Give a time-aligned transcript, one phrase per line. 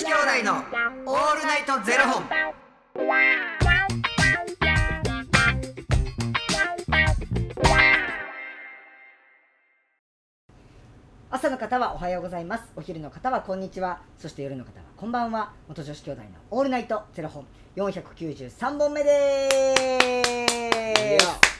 [0.00, 0.54] 子兄弟の
[1.04, 2.24] オールナイトゼロ本。
[11.30, 12.64] 朝の方はおはようございます。
[12.76, 14.00] お昼の方はこんにちは。
[14.16, 15.52] そして夜の方はこんばんは。
[15.68, 17.44] 元女子兄弟のオールナイトゼロ本。
[17.76, 19.50] 493本目で
[21.20, 21.59] す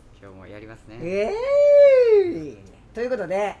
[0.21, 0.97] 今日もやりますね。
[1.01, 2.57] えー、
[2.93, 3.55] ということで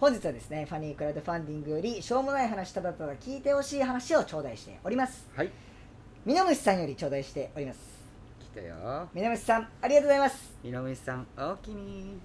[0.00, 5.50] 本日はですねファニークラウドファンディングよりしょうもない話ただただ聞いてほしい話を頂戴しておりますはい。
[6.26, 7.78] みのむしさんより頂戴しております
[8.40, 9.08] 来たよ。
[9.14, 12.18] みのむしさんありがとうございますみのむしさん、おおきに。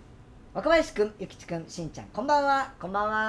[0.55, 3.23] 若林くんゆきちくんしんちゃんこんばんはこんばんはこんばん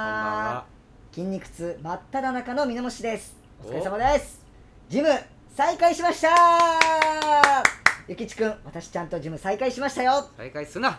[0.55, 0.65] は。
[1.13, 4.41] 筋肉痛真っ只中のみのむしですお疲れお様です
[4.89, 5.09] ジム
[5.55, 6.29] 再開しました
[8.09, 10.27] ゆきちくん私ちゃんとジム再開しましたよ。
[10.39, 10.99] 再開すな。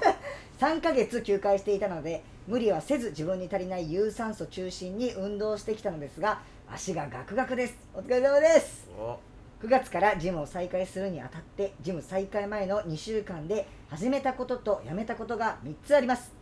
[0.60, 7.78] 3ヶ月休会していたので無理はせず自分に足りない有酸素中心に運動してきたのですが足がガクガクです。
[7.94, 8.86] お疲れ様です。
[8.98, 9.18] お。
[9.64, 16.32] 9月からジムを再開するにあたってジム再開前の2週間で始めたこととやめたことが3つあります。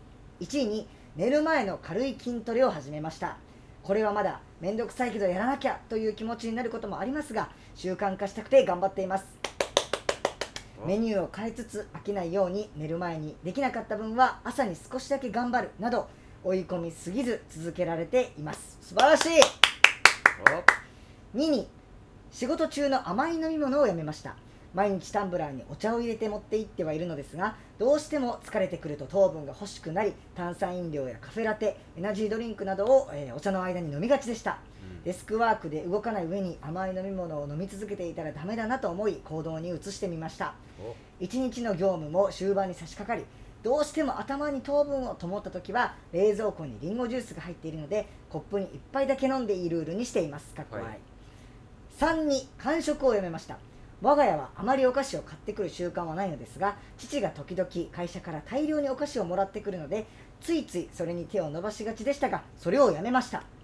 [0.41, 3.37] 1位に寝る前の軽い筋トレを始めました。
[3.85, 9.25] これはまだ面倒くさいけどやらなきゃという気持ちになることもありますが習慣化したくて頑張っています。
[9.47, 9.50] お
[10.87, 16.09] メニューを変えつつ飽きないように寝る前にできなかった分は朝に少しだけ頑張るなど
[16.43, 18.79] 追い込みすぎず続けられています。
[18.81, 19.43] 素晴らしい。
[21.37, 21.69] 2に
[22.31, 24.37] 仕事中の甘い飲み物をやめました。
[24.73, 34.59] 毎日タンブラーにお茶を入れて持って行ってはいるのですがどうしても疲れてくると糖分が欲しくなり炭酸飲料やカフェラテエナジードリンクなどを、えーお茶の間に飲みがちでした。
[34.65, 34.70] うん
[35.05, 40.55] デスクワークで動かない上に甘い飲み物を飲み続けていたらダメだなと思い行動に移してみました。
[40.79, 40.95] お。
[41.19, 43.25] 一日の業務も終盤に差し掛かり
[43.63, 50.55] どうしても頭に糖分をと思った時は冷蔵庫にリンゴジュースが入っているのでコップに1杯だけ飲んでいいルールにしています。
[50.55, 50.99] かっこはい。
[51.99, 53.59] 3に間食をやめました。
[54.03, 60.07] 我が家はあまりお菓子を買ってくる習慣はないのですが父が時々会社から大量にお菓子をもらってくるので
[60.41, 63.41] ついついそれに手を伸ばしがちでしたがそれをやめました。
[63.41, 63.60] うん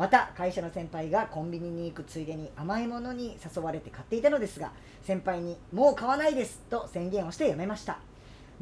[0.00, 4.72] また会社の先輩がコンビニに行くついでに甘いものに誘われて買っていたのですが
[5.02, 7.98] 先輩に「もう買わないです」と宣言をしてやめました。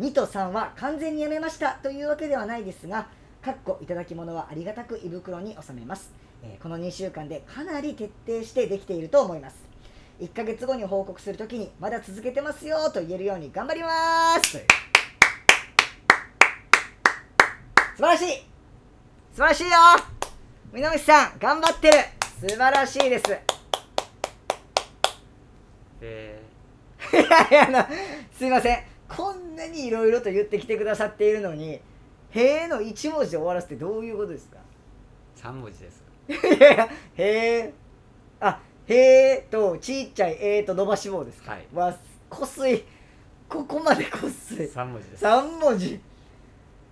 [0.01, 3.07] 2と3は完全にやめましたというわけではないですが
[3.41, 6.11] かっこいただき物はありがたく胃袋に収めます、
[6.43, 9.63] えーこの2週間でかなり徹底してできていると思います。
[10.19, 14.51] 1ヶ月後に報告するときにまだ続けてますよと言えるように頑張ります。
[14.51, 14.59] 素
[17.97, 18.27] 晴らしい。
[19.33, 20.18] 素晴らしいよ
[20.71, 21.95] 南さん頑張ってる。
[22.41, 23.25] 素晴らしいです。
[25.99, 26.43] で、
[27.13, 27.97] いやいやあの
[28.31, 28.79] すいません。
[29.09, 31.81] こんなにいろいろと言ってきてくださっているのに
[32.31, 34.59] 「へえ」の一文字で終わらすってどういうことですか？
[35.35, 36.05] 三文字です。
[36.29, 37.73] いやいや「へえ」
[38.39, 41.53] あ「へえ」とちっちゃい「え」と伸ばし棒ですか？
[41.53, 41.67] はい。
[41.73, 41.97] わ
[42.29, 42.85] こすい。
[43.49, 44.69] ここまでこすい。
[44.69, 45.25] 三文字です。
[45.25, 45.99] 3文字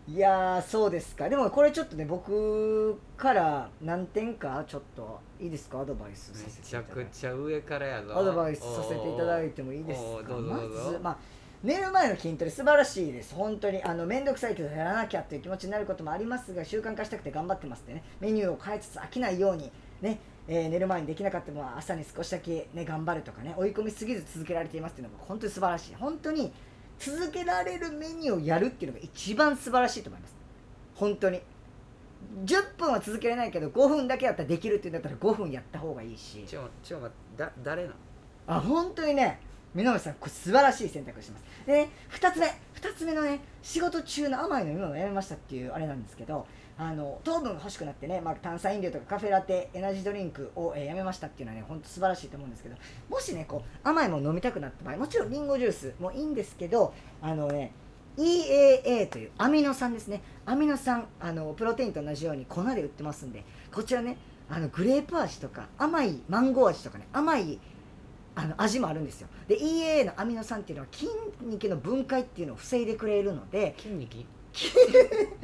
[0.09, 1.28] いやーそうですか。
[1.28, 5.81] でもこれちょっとね僕から何点かちょっといいですか？
[5.81, 6.91] アドバイスさめせていちただいて。
[6.93, 8.16] ゃくちゃ上からやぞ。
[8.16, 10.34] アドバイスさせていただいてもいいですか？
[10.34, 11.16] まず、まあ、
[11.65, 13.34] 寝る前の筋トレ素晴らしいです。
[13.34, 18.05] 本当にあの面倒くさいけどやらなきゃっていう気持ちになることもありますが習慣化したくて頑張ってますってね。
[18.21, 19.72] メニューを変えつつ飽きないように
[20.03, 25.95] ねえー寝る前にできなかったものは朝に少しだけ、ね、頑張るとかね追い込みすぎず続けられていますっていうのが本当に素晴らしい。
[25.97, 26.53] 本当に
[26.99, 30.34] 続けられるメニューをやるっていうのが一番素晴らしいと思います。
[30.95, 31.41] 本当に。
[32.45, 36.45] 10分は続けられないけど5分だけやったらできるっていうんだったら5分やった方がいいし。
[36.47, 37.11] ちょ、ちょ、
[37.63, 37.95] 誰なの？
[38.48, 39.41] あ本当にね
[39.75, 41.45] 南さんこれ素晴らしい選択をしてます。
[41.66, 46.47] でね2つ目2つ目のね仕事中の甘い飲み物をやめましたっていうあれなんですけど
[46.78, 52.77] あの糖分が欲しくなってね、まあ、炭酸飲料とかカフェラテエナジードリンクを、えーやめましたっていうのはね本当素晴らしいと思うんですけど
[53.09, 56.93] もしねこう甘いもの飲みたくなった場合もちろんリンゴジュースもいいんですけど
[57.23, 57.73] あのね
[58.19, 64.17] EAA というアミノ酸ですねアミノ酸あのプロテインと同じように粉で売ってますんでこちらね
[64.49, 67.59] あのグレープ味とか甘いマンゴー味とかね甘い
[68.34, 71.09] あの味もあるんですよで EAA のアミノ酸っていうのは筋
[71.43, 74.27] 肉の分解っていうのを防いでくれるので筋肉？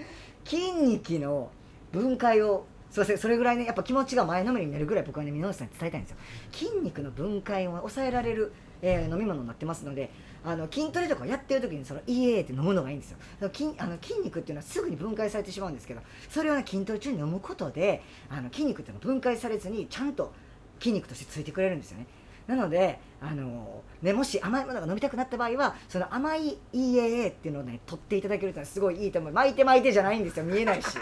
[0.52, 1.50] 筋肉の
[1.92, 6.16] 分解をすいませんそれぐらいねやっぱ気持ちが前のめりになるぐらい僕はね箕内さんに伝えたいんですよ。
[6.52, 8.52] 筋肉の分解を抑えられる、
[8.82, 10.10] えー飲み物になってますので
[10.44, 13.18] あの筋トレとかをやってる時にその EA って飲むのがいいんですよ。
[13.50, 20.34] 筋あの筋肉っていうのはすぐに分解されてしまうんですけどそれをね筋トレ中に飲むことであの筋肉っていうのは分解されずにちゃんと
[20.78, 22.06] 筋肉としてついてくれるんですよね。
[22.46, 29.32] なのであの、ね、もし甘いものが飲みたくなった場合はその甘い EAA っていうのをね取っていただけるとすごいいいと思う。
[29.32, 30.44] 巻いて巻いてじゃないんですよ。
[30.44, 30.86] 見えないし。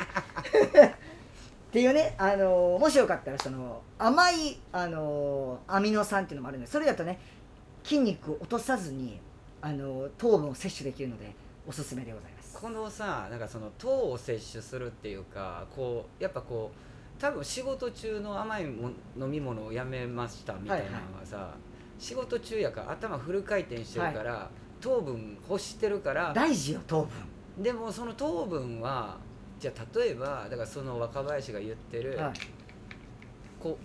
[1.70, 7.20] っていうね、あのもしよかったらその甘い、あのアミノ酸っていうのもあるんでそれだとね
[7.84, 9.20] 筋肉を落とさずに、
[9.62, 11.32] あの糖分を摂取できるので
[11.66, 12.58] おすすめでございます。
[12.60, 16.89] このさなんかその糖を摂取するっていうかこうやっぱこう
[17.20, 21.54] 多分仕事中の甘いも飲み物をやめましたみたいなのはさ、
[21.98, 24.50] 仕事中やから頭フル回転してるから、
[24.80, 26.32] 糖分欲してるから。
[26.34, 27.62] 大事よ糖分。
[27.62, 29.18] でもその糖分は
[29.58, 32.32] じゃあ例えばだからその若林が言ってる、はい。
[33.60, 33.78] こ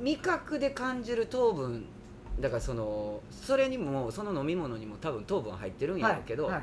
[0.00, 1.86] う味覚で感じる糖分
[2.38, 6.62] だからそのそれにもその飲み物にも多分糖分入ってるんやろうけど、はいはい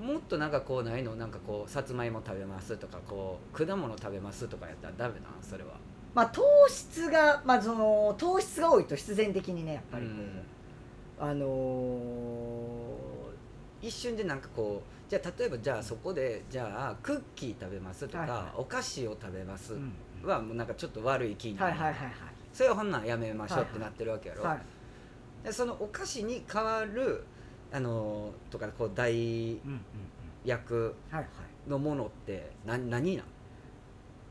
[0.00, 1.16] もっとなんかこうないの？
[1.16, 5.32] なんかこうさつまいも食べますとかこう果物食べますとかやったらダメなん？
[5.42, 5.70] それは。
[6.14, 10.12] まあ糖質が、まあ、その糖質が多いと必然的にねやっぱりこ
[11.20, 11.98] う、あの
[13.82, 18.60] 一瞬でなんかこうじゃあ例えばじゃあそこでじゃあクッキー食べますとか、はいはい。
[18.60, 19.92] お菓子を食べますーうん。
[20.28, 22.12] はもうなんかちょっと悪い気になる、はいはいはい
[22.52, 24.60] それはほんなんやめましょうってなってるわけやろ、はいは
[25.42, 25.44] い。
[25.44, 27.24] でそのお菓子に代わる
[27.72, 29.80] あのとかこう代うんうんうん。
[30.44, 30.74] 薬
[31.10, 31.26] はいはい。
[31.68, 33.26] のものって何何なん？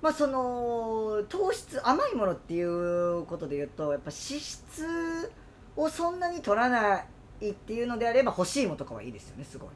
[0.01, 5.31] まあその糖質甘いものっていうことで言うとやっぱ脂質
[5.75, 7.03] をそんなに取らな
[7.41, 9.69] いっていうのであれば干し芋とかはいいですよねすごい。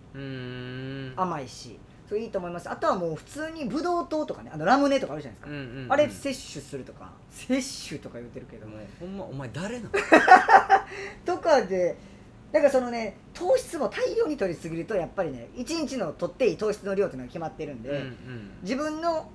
[1.15, 1.77] 甘いし。
[2.07, 2.67] それいいと思います。
[2.67, 5.94] あとはもう普通にブドウ糖とかねあのラムネとかあるじゃないですか、うんうんうん。
[5.94, 6.33] あれ摂取
[6.65, 7.11] するとか。
[7.29, 8.65] 摂取とか言ってるけど。
[8.65, 9.89] もうほんまお前誰なの
[11.25, 11.97] とかで
[12.51, 18.16] だからそのね糖質も大量に取りすぎるとやっぱりね1日の取っていい糖質の量っていうのが決まってるんで、うんうん。
[18.63, 19.30] 自分の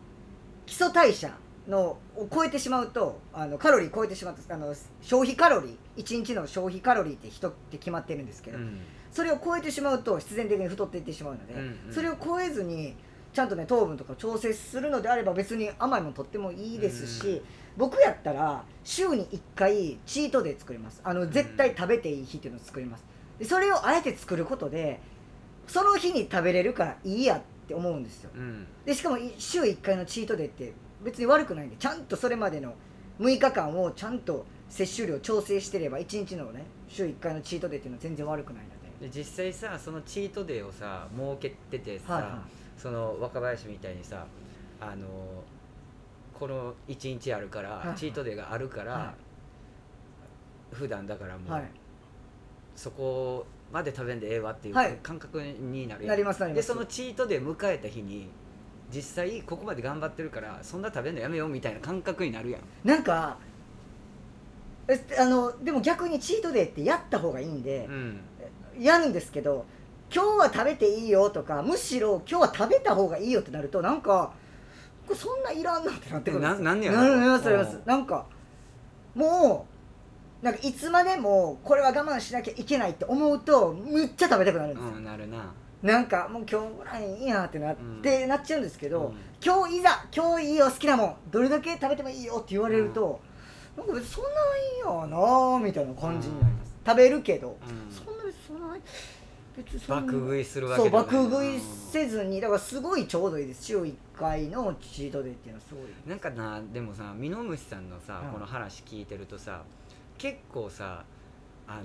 [0.67, 1.33] 基礎代謝
[1.69, 8.81] のを超えてしまうとあのカロリー超えてしまうとあの消費カロリー1日の消費カロリーって人って決まってるんですけど、うん。
[9.13, 11.93] それを超えてしまうと必然的に太っていってしまうので、うんうん。
[11.93, 12.97] それを超えずに
[13.33, 17.43] ちゃんとね糖分とか調整するのであれば別に甘いものとってもいいですし、
[17.77, 21.01] 僕やったら週に1回チートデー作ります。
[21.03, 23.05] あの絶対食べていい日っていうのを作ります。
[23.39, 25.01] でそれをあえて作ることで
[25.67, 28.31] その日に食べれるからいいやって思うんですよ。
[28.35, 28.67] うん。
[28.85, 30.73] でしかもい週1回のチートデーって
[31.03, 32.75] 別に悪くないんでちゃんとそれまでの
[33.21, 39.09] 6日間をちゃんと摂取量調整してれば1日のね週1回のチートデーっていうのは全然悪くないので。
[39.09, 42.43] で実際さそのチートデーをさ設けててさ、はいは
[42.77, 44.27] その若林みたいにさ
[44.81, 45.07] あの
[46.45, 47.97] この1日あるから、はいはい。
[47.97, 49.15] チートデーがあるから、は
[50.73, 51.63] 普段だからもう、はい。
[52.77, 54.99] そこまで食べんでええわっていうはい。
[55.03, 56.11] 感覚になるやん。
[56.11, 58.29] なりますなりまですそのチートデー迎えた日に
[58.93, 62.61] 実際ここまで頑張ってるからそんな食べんのやめようみたいな感覚になるやん。
[62.87, 63.39] なんか
[64.87, 68.21] えあのでも逆にチートデーってやった方がいいんでう、ん。
[68.79, 69.65] やるんですけど
[70.15, 74.44] 今日は食べていいよとかむしろ今日は食べた方がいいよってなるとなんかこ
[75.13, 76.65] れそんないらんなってなってくるんですよ。
[76.65, 77.77] ななんなりますなります。
[77.77, 77.83] うん。
[77.85, 78.27] なんか
[79.15, 79.67] も
[80.43, 85.53] うなんかいつまでもこれは我慢しなきゃいけないって思うとむっちゃ食べたくなるんですよ、うんなるな。
[85.83, 89.17] なんかもう今日ぐらいいいやってなって、なっちゃうんですけど、うん。
[89.45, 93.21] 今日いざ今日いいよ好きなもんどれだけ食べてもいいよって言われると、
[93.77, 94.33] なんか別にそんない
[94.77, 98.75] いよなーみたいな感じになります、食べるけど、うんそんな別にそんな
[99.89, 101.09] 爆食いするわそうけでもな。
[101.09, 103.65] い爆食いせずにだからすごいちょうどいいです。
[103.65, 108.33] 週1回のチートデーっていうのはすごいなんかなでもさミノムシさんのさ、うん。
[108.33, 109.63] この話聞いてるとさ
[110.19, 111.05] 結構さ
[111.69, 111.85] あのー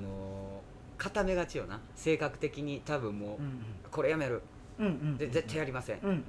[1.01, 1.79] 固めがちよな。
[1.95, 4.41] 性格的に多分もう、うんこれやめる。
[4.79, 6.23] うんうんうんで絶対やりません、うんうん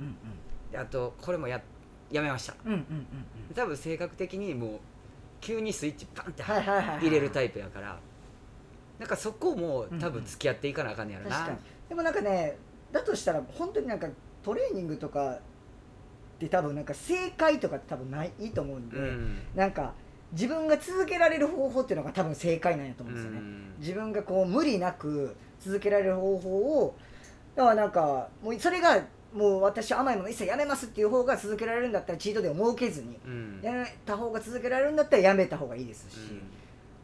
[0.71, 1.61] であとこれもや
[2.11, 2.55] やめました。
[2.65, 2.97] うんうんうんうん。
[3.49, 4.79] うん多分性格的にもう
[5.41, 6.99] 急にスイッチパンってはいはいはいはい。
[7.01, 7.99] 入れるタイプやから
[9.01, 11.59] なんかそこも多分付き合っていかなあかんねやろな、確かに。
[11.89, 12.57] でもなんかね
[12.93, 14.07] だとしたら本当になんか
[14.43, 15.39] トレーニングとかっ
[16.39, 19.39] て多分なんか正解とかって多分ないいいと思うんで、うん。
[19.55, 19.95] なんか
[20.33, 23.41] 自分が続けられる方法っていうのが多分正解なんやと思うんですよね、
[23.79, 26.95] 自分がこう無理なく続けられる方法を
[27.57, 29.03] だからなんかもうそれが
[29.35, 33.61] もう私は甘いもの一切やめますっていう方が続けられるんだったらチートデーを設けずにうん。
[33.63, 36.43] やめた方が続けられるんだったらやめた方がいいですし、うん。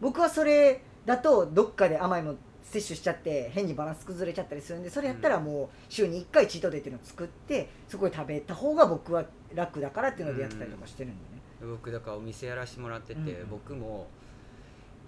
[0.00, 13.48] 僕はそれだとどっかで甘いもの摂取しちゃって変にバランス崩れちゃったりするんでそれやったらもう週に1回チートデーっていうのを作ってそこで食べた方が僕は楽だからっていうのでやってたりとかしてるんでね、僕だからお店やらしてもらってて、うんうん。
[13.50, 14.08] 僕も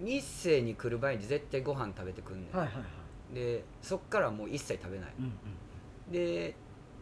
[0.00, 2.81] 店に来る前に絶対ご飯食べてくんねん、はいはいは
[3.33, 3.35] い。
[3.35, 5.12] でそっからもう一切食べない。
[5.19, 5.28] うんう
[6.11, 6.12] ん。
[6.12, 6.55] で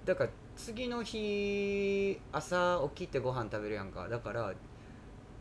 [0.07, 4.09] だから次の日朝起きてご飯食べるやんか。
[4.09, 4.55] だから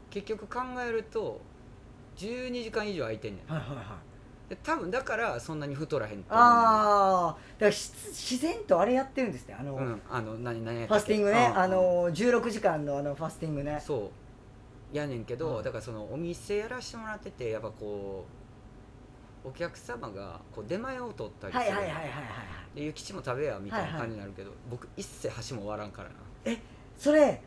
[0.10, 1.40] 結局考えると
[2.16, 3.86] 12時間以上空いてんねんはいはいはい。
[4.50, 11.48] で多分だからそんなに太らへんとああだからし自然とあれやってるんですねあの、うんあの何何やっファスティングね。
[11.52, 13.82] うんあの16時間のあのファスティングね。
[13.84, 14.12] そ
[14.94, 14.96] う。
[14.96, 15.64] やねんけど、うん。
[15.64, 18.26] だからそのお店やらしてもらっててやっぱこ
[19.44, 22.20] うお客様がこう出前を取ったりする、はいはいはいはいはいは
[22.76, 22.80] い。
[22.80, 26.16] で諭吉も食べやみたいなはいはい感じになるけど、僕一切箸も割らんからな。
[26.98, 27.42] それ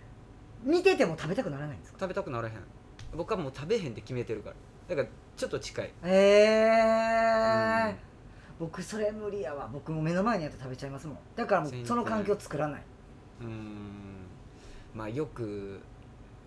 [0.64, 1.98] 見てても食べたくならないんですか？
[2.00, 2.54] 食べたくならへん
[3.16, 4.56] 僕はもう食べへんって決めてるから。
[4.88, 5.86] だからちょっと近い。
[5.86, 7.96] へえうん。
[8.58, 9.68] 僕それ無理やわ。
[9.72, 11.18] 僕も目の前にあって食べちゃいますもん。
[11.36, 12.82] だからもうその環境作らない。
[13.42, 14.26] うん。
[14.94, 15.80] まあ欲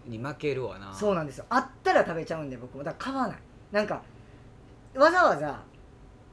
[0.05, 0.93] に負けるわな。
[0.93, 1.45] そうなんですよ。
[1.49, 2.83] あったら食べちゃうんで僕も。
[2.83, 3.37] だから買わない。
[3.71, 4.01] なんか
[4.95, 5.63] わざわざ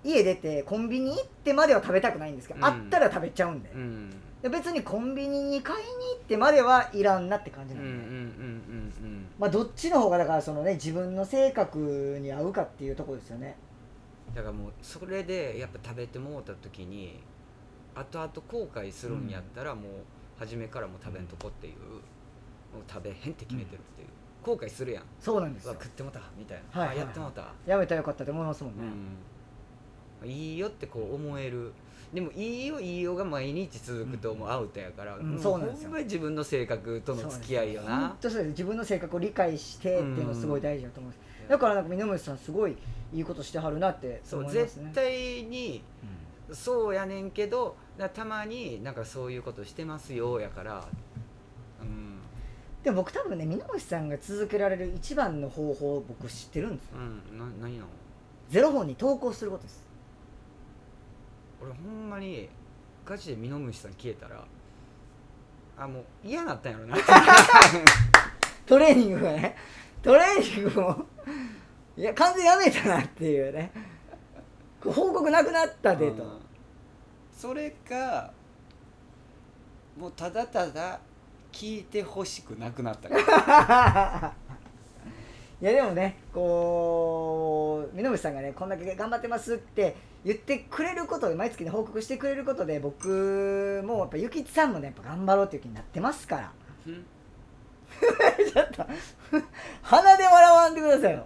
[0.03, 2.65] 家出てコンビニ行ってまでは食べたくないんですけど、うん。
[2.65, 4.11] あったら食べちゃうんで,、うん。
[4.11, 9.27] で別にコンビニに買いに行ってまではいらんなって感じうなんんで、うんうんうん。
[9.39, 13.57] まあどっちの方がだからそのね自分の性格に合うかっていうところですよね。
[13.63, 13.69] うん
[14.35, 17.19] だからもうそれでやっぱ食べてもうた時に
[17.95, 19.85] 後々後悔するんやったらもう
[20.39, 24.09] 初めからもう食べんとこっていうもう食べへんって決めてるっていう、
[24.45, 25.05] 後悔するやん。
[25.19, 25.73] そうなんですよ。
[25.73, 28.91] 食ってもうたみたいな、はいはいやってもうた、やめたらよかったと思いますもんね、うん、
[30.25, 31.73] いいよってこう思える。
[32.13, 35.33] でもいいよいいよが毎日続くともうアウトやから、うん。
[35.33, 35.91] もそうなんですよ。
[35.91, 38.17] 自分の性格との付き合いよな。
[38.19, 41.49] そうです自分の性格を理解してっていうのすごい大事だと思います、うん。
[41.51, 42.77] だからなんか峰森さんすごい
[43.13, 44.85] いいことしてはるなってそう思いますね。
[44.85, 45.83] 絶対に
[46.49, 46.57] うん。
[46.57, 50.89] そうやねんけどだたまになんかそういうことしてますよやから。
[51.83, 52.21] うん。
[52.83, 56.93] でも僕多分ね峰森さんが続けられる一番の方法を僕知ってるんですよ。
[57.01, 57.39] うん。
[57.39, 57.87] な何なの？
[58.49, 59.87] ゼロ本に投稿することです
[61.63, 62.49] 俺ほんまに
[63.05, 64.45] ガチでミノムシさん消えたら
[65.77, 66.97] あもう嫌なったんやろな
[68.67, 69.57] トレーニングがね
[70.03, 71.07] トレーニングも
[71.97, 73.73] いや完全やめたなっていうね。
[74.85, 76.31] 報告なくなったでと、うん。
[77.37, 78.33] それか
[79.99, 81.01] もうただただ
[81.51, 84.33] 聞いてほしくなくなったから
[85.61, 96.53] いやでもねこう峰森さんがねこんだけ頑張ってますって言ってくれることで毎月ね報告してくれることで僕もやっぱゆきちさんもねやっぱ頑張ろうっていう気になってますから。
[96.87, 97.05] うん。
[98.53, 98.87] ちょっと
[99.83, 101.25] 鼻で笑わんでくださいよ。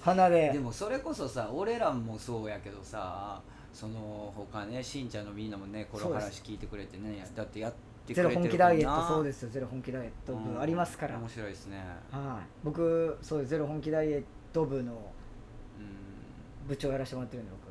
[0.00, 0.50] 鼻で。
[0.52, 3.40] でもそれこそさ俺らもそうやけどさ
[3.72, 7.72] その他ねしんちゃんのみんなもねこの話聞いてくれてねだってやっ
[8.14, 9.50] てくゼロれてる本気ダイエットそうですよ。
[9.50, 11.78] ゼロ本気ダイエット部うんありますから、面白いですね。
[12.10, 12.46] はい。
[12.64, 13.50] 僕そうです。
[13.50, 16.68] ゼロ本気ダイエット部のうん。
[16.68, 17.70] 部長やらせてもらってるんで僕。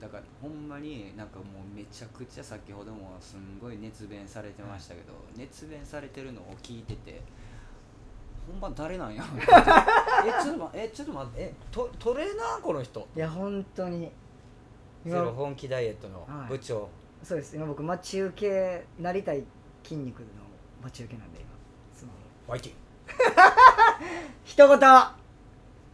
[0.00, 7.20] だからほんまになんかもうめちゃくちゃ先ほどもすんごい熱弁されてましたけど、熱弁されてるのを聞いてて
[8.48, 9.24] 本番誰なんや
[10.24, 11.42] えちょっと待って えちょっと待って。
[11.42, 13.08] えトトレーナーこの人？
[13.16, 14.12] いや本当に。
[15.04, 16.48] ゼロ本気ダイエットのはい。
[16.50, 16.88] 部長、
[17.22, 17.56] そうです。
[17.56, 19.42] 今僕待ち受けなりたい
[19.82, 20.26] 筋肉の
[20.82, 21.48] 待ち受けなんで今
[21.94, 22.12] スマ
[22.46, 22.72] ホワイティ
[24.44, 24.78] 一言。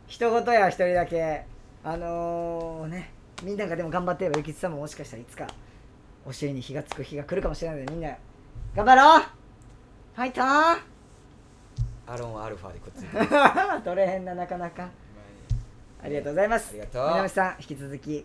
[0.07, 1.45] 一言や一人だけ。
[1.83, 3.12] あのー、ね。
[3.43, 5.47] みんながでも頑張ってればゆきつさんももしかしたらいつか
[6.25, 8.17] お尻に火がつく日が来るかもしれないのでみんな
[8.75, 9.23] 頑張ろう。
[10.14, 10.79] ファイトー。
[12.07, 14.88] アロンアルファでくっつい取れへんななかなか。
[16.03, 16.71] ありがとうございます。
[16.71, 17.09] ありがとう。
[17.09, 18.25] 南さん引き続き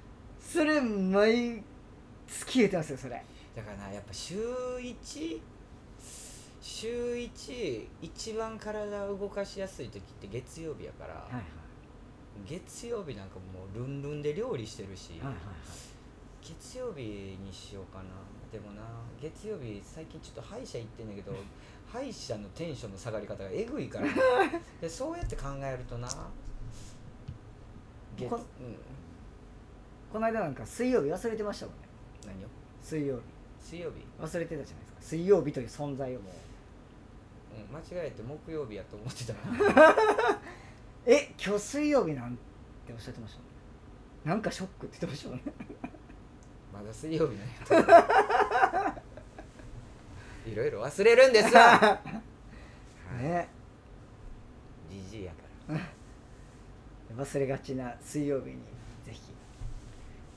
[0.41, 1.63] それ毎
[2.27, 3.23] 月言ってますよそれ。
[3.55, 4.35] だからなやっぱ週
[4.79, 5.39] 1
[6.61, 11.43] 週1一番体を動かしやすい時って月曜日やから、はいはい。
[12.47, 15.35] 月曜日なんかもうルンルンで料理してるし、はいはい
[16.41, 18.05] 月曜日にしようかな。
[18.51, 18.81] でもな
[19.21, 21.33] 月曜日最近ちょっと歯医者行ってんだけど
[21.87, 24.13] 歯医者のテンションの下がり方がえぐいからな
[24.81, 26.09] でそうやって考えるとな
[28.17, 28.75] 月、こうん、
[30.11, 31.81] この間なんか水曜日忘れてましたもんね。
[32.25, 32.47] 何を？
[32.81, 33.21] 水曜日。
[33.61, 34.05] 水曜日？
[34.19, 34.97] 忘れてたじゃないですか。
[35.01, 36.33] 水曜日という存在をもう。
[37.73, 39.33] 間違えて木曜日やと思ってた
[41.05, 42.37] え今日水曜日なん
[42.87, 43.35] ておっしゃってまし
[44.23, 45.43] たなんかショックって言ってましたもんね。
[46.73, 47.35] まだ水曜日
[47.75, 49.03] なんや
[50.47, 51.61] いろいろ忘れるんですわ。
[51.61, 51.99] は
[53.19, 53.23] い。
[53.23, 53.49] ね。
[54.89, 57.23] じじいやから。
[57.25, 58.55] 忘れがちな水曜日に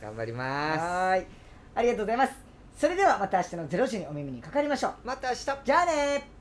[0.05, 0.81] 頑張ります。
[0.81, 1.27] はーい。
[1.75, 2.35] ありがとうございます。
[2.77, 4.95] それではまた明日の0時にお耳にかかりましょう。
[5.05, 5.45] また明日。
[5.65, 6.34] じゃあね